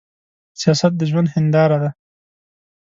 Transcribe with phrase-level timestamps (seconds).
[0.61, 1.89] سياست د ژوند هينداره ده.